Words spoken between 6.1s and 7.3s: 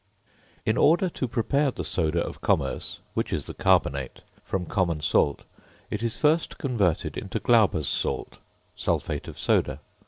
first converted